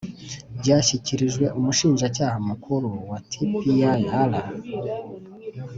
[0.59, 3.67] byashyikirijwe umushinjacyaha mukuru wa tpir?